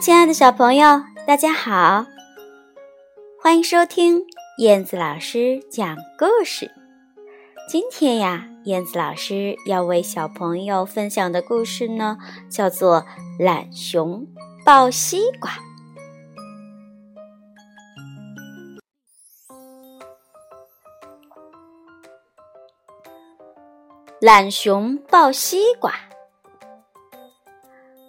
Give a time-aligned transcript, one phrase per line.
[0.00, 2.06] 亲爱的小朋友，大家好！
[3.38, 4.24] 欢迎收听
[4.56, 6.70] 燕子老师讲故事。
[7.68, 12.16] 今天呀，燕子老师要为小朋友分享的故事呢，
[12.48, 13.02] 叫做
[13.44, 14.26] 《懒熊
[14.64, 15.50] 抱西瓜》。
[24.18, 25.92] 懒熊抱西瓜。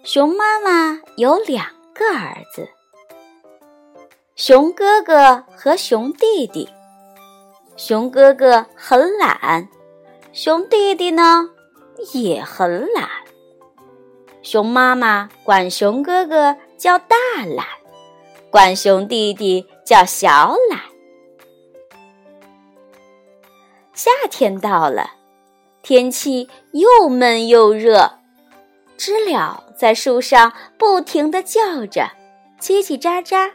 [0.03, 2.67] 熊妈妈有两个儿子，
[4.35, 6.69] 熊哥哥和熊弟弟。
[7.77, 9.67] 熊哥哥很懒，
[10.33, 11.49] 熊弟弟呢
[12.13, 13.09] 也很懒。
[14.43, 17.15] 熊妈妈管熊哥哥叫大
[17.55, 17.65] 懒，
[18.49, 20.79] 管熊弟弟叫小懒。
[23.93, 25.11] 夏天到了。
[25.83, 28.19] 天气又闷又热，
[29.01, 32.11] 知了在树上不停地叫着，
[32.59, 33.49] 叽叽喳喳。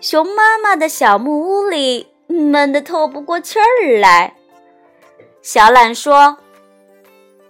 [0.00, 4.34] 熊妈妈的小木屋里闷得透不过气儿来。
[5.42, 6.38] 小懒说：“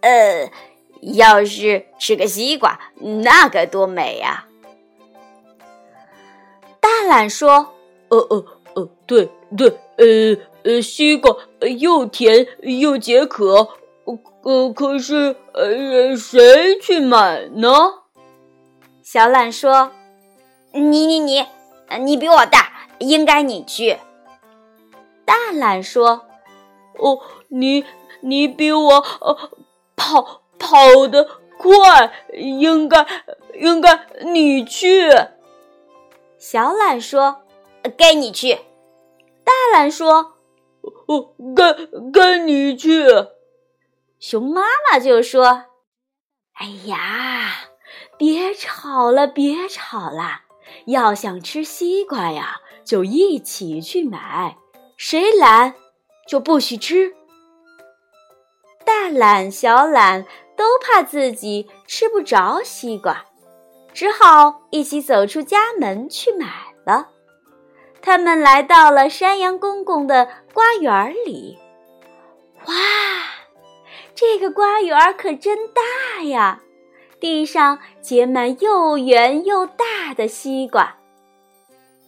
[0.03, 0.51] 呃，
[1.15, 4.49] 要是吃个西瓜，那该多美呀！”
[6.83, 7.75] 大懒说
[8.11, 8.45] ：“呃呃
[8.75, 11.37] 呃，对对，呃。”呃，西瓜
[11.81, 13.69] 又甜又解渴，
[14.43, 17.69] 可可是呃，谁去买呢？
[19.03, 19.93] 小懒说
[20.73, 21.47] ：“你你你，
[22.01, 23.99] 你比我大，应该你去。”
[25.25, 26.23] 大懒说
[26.99, 27.85] ：“哦，你
[28.21, 29.51] 你比我呃
[29.97, 31.29] 跑跑得
[31.59, 33.07] 快，应该
[33.55, 35.11] 应该你去。”
[36.39, 37.43] 小懒说
[37.97, 38.55] ：“该你去。”
[39.45, 40.33] 大懒说。
[41.07, 43.07] 哦，跟跟你去。
[44.23, 45.65] 熊妈妈就说
[46.55, 47.55] ：“哎呀，
[48.17, 50.43] 别吵了，别吵了！
[50.87, 54.57] 要想吃西瓜呀，就一起去买。
[54.97, 55.75] 谁懒，
[56.29, 57.13] 就不许吃。”
[58.87, 60.25] 大懒、小懒
[60.57, 63.25] 都怕自己吃不着西瓜，
[63.93, 66.47] 只好一起走出家门去买
[66.87, 67.09] 了。
[68.01, 71.59] 他们来到了山羊公公的瓜园里。
[72.67, 72.75] 哇，
[74.15, 76.61] 这个瓜园可真大呀！
[77.21, 80.97] 地上结满又圆又大的西瓜。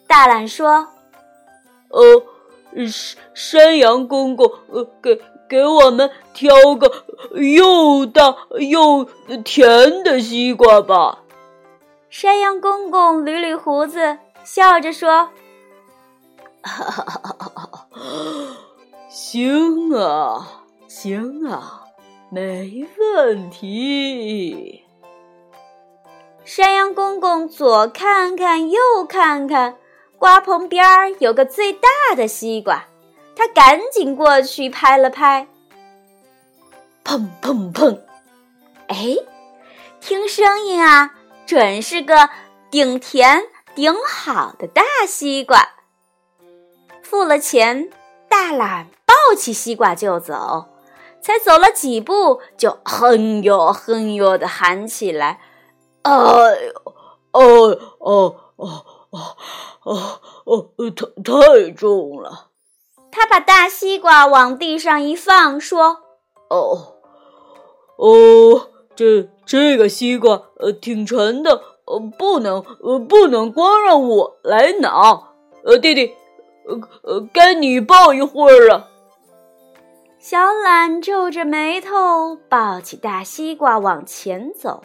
[0.06, 0.88] 大懒说
[1.90, 7.04] ：“呃，山山羊公公，呃，给给我们挑个
[7.34, 9.04] 又大又
[9.44, 11.20] 甜的西瓜吧。”
[12.10, 15.30] 山羊公公捋捋胡子，笑着说。
[16.62, 17.88] 哈哈哈哈哈！
[19.08, 21.83] 行啊，行啊，
[22.34, 24.84] 没问题。
[26.44, 29.76] 山羊公公左看看，右看看，
[30.18, 32.86] 瓜棚边儿有个最大的西瓜，
[33.36, 35.46] 他赶紧过去拍了拍，
[37.04, 38.00] 砰砰砰！
[38.88, 39.16] 哎，
[40.00, 41.14] 听声音啊，
[41.46, 42.30] 准是个
[42.68, 43.44] 顶甜
[43.76, 45.68] 顶好的大西瓜。
[47.00, 47.88] 付了钱，
[48.28, 50.66] 大懒抱起西瓜就走，
[51.24, 55.40] 才走了几步，就哼哟哼哟的喊起来
[56.04, 56.92] ：“哎呦，
[57.32, 59.36] 哦哦哦哦
[59.84, 62.48] 哦哦，太太重了！”
[63.10, 66.02] 他把大西瓜往地上一放，说
[66.50, 66.96] ：“哦
[67.96, 75.22] 哦，这这个西瓜呃挺沉的，呃不能呃不能光让我来拿，
[75.64, 76.14] 呃弟弟。”
[76.68, 78.90] 呃呃，该你抱一会儿了。
[80.26, 84.82] 小懒皱着眉头，抱起大西瓜往前走，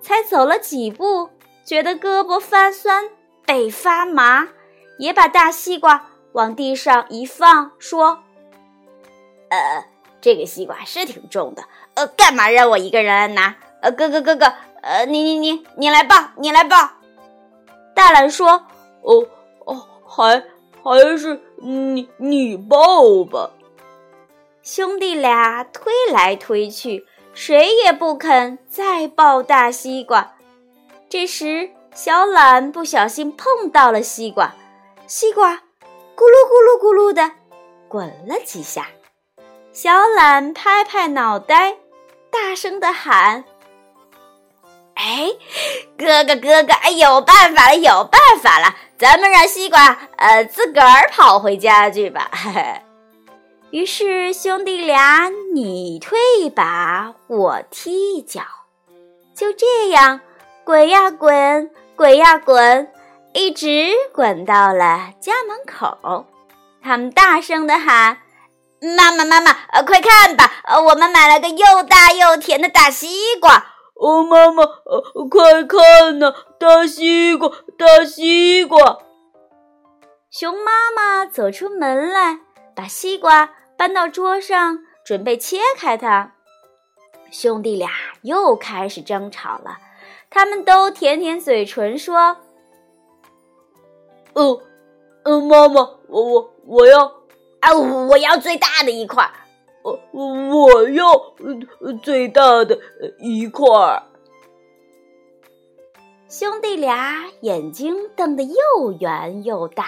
[0.00, 1.30] 才走了几步，
[1.64, 3.10] 觉得胳膊发酸，
[3.44, 4.46] 背发麻，
[5.00, 8.20] 也把大西瓜往地上一放，说
[9.50, 9.84] ：“呃，
[10.20, 11.64] 这个西瓜是挺重的，
[11.94, 13.56] 呃，干嘛让我一个人拿？
[13.82, 14.46] 呃，哥哥哥哥，
[14.82, 16.76] 呃，你你你你来抱，你来抱。”
[17.96, 18.64] 大懒说
[19.02, 19.26] ：“哦
[19.64, 20.40] 哦，还。”
[20.80, 23.50] 还是你你抱吧，
[24.70, 30.34] 兄弟俩推来推去，谁也不肯再抱大西瓜。
[31.08, 34.54] 这时，小懒不小心碰到了西瓜，
[35.06, 37.30] 西瓜咕噜咕噜咕噜的
[37.88, 38.88] 滚了几下。
[39.72, 41.76] 小懒拍拍脑袋，
[42.30, 43.44] 大声的喊
[44.96, 45.30] ：“哎，
[45.96, 52.30] 哥哥哥哥，哎，有办法了，有办法了！”咱们让西瓜呃自个儿跑回家去吧。
[53.70, 58.40] 于是兄弟俩你推一把，我踢一脚，
[59.34, 60.20] 就这样
[60.64, 62.90] 滚呀滚，滚呀滚，
[63.34, 66.24] 一直滚到了家门口。
[66.82, 68.16] 他们大声地喊
[68.96, 73.66] ：“妈妈，妈妈，呃，快看吧，呃，我们买了个又大又甜的大西瓜。
[74.00, 79.00] ”“哦，妈妈，呃，快看呐，大西瓜，大西瓜！”
[80.32, 82.38] 熊妈妈走出门来，
[82.74, 86.34] 把西瓜搬到桌上，准备切开它。
[87.30, 87.88] 兄弟俩
[88.22, 89.78] 又开始争吵了，
[90.28, 92.38] 他们都舔舔嘴唇说
[94.34, 94.60] ：“哦，
[95.22, 97.04] 嗯，妈妈，我我我要
[97.60, 99.30] 啊，我要最大的一块。
[99.84, 101.06] 我我要
[102.02, 102.76] 最大的
[103.20, 104.02] 一块。”
[106.28, 109.86] 兄弟俩眼睛瞪得又圆又大，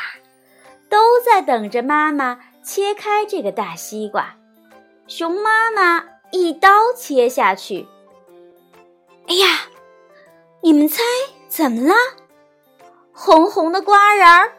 [0.89, 4.37] 都在等着妈妈切开这个大西瓜。
[5.07, 6.05] 熊妈妈。
[6.33, 7.89] 一刀切下去，
[9.27, 9.63] 哎呀！
[10.61, 11.03] 你们猜
[11.49, 11.95] 怎么了？
[13.13, 14.53] 红红的瓜瓤儿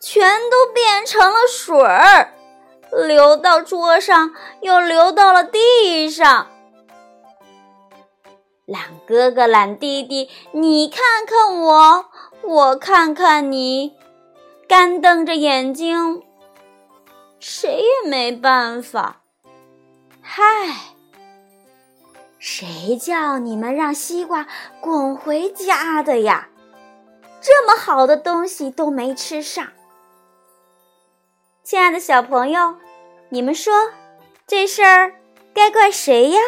[0.00, 2.34] 全都变成了水儿，
[3.06, 6.48] 流到桌上，又流到了地上。
[8.66, 12.04] 懒哥哥、懒弟弟，你看看我，
[12.42, 13.94] 我看看你，
[14.68, 16.22] 干瞪着眼睛，
[17.46, 19.20] 谁也没办法。
[20.22, 20.42] 嗨！
[22.38, 24.46] 谁叫你们让西瓜
[24.80, 26.48] 滚回家的呀？
[27.42, 29.68] 这么好的东西都没吃上。
[31.62, 32.76] 亲爱的小朋友，
[33.28, 33.90] 你们说
[34.46, 35.12] 这事儿
[35.52, 36.40] 该怪谁呀？